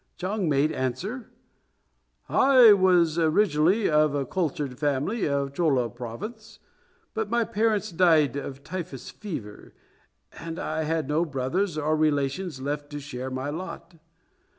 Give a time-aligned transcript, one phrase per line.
[0.17, 1.29] Chang made answer,
[2.27, 6.57] "I was originally of a cultured family of Chulla Province,
[7.13, 9.75] but my parents died of typhus fever,
[10.33, 13.93] and I had no brothers or relations left to share my lot.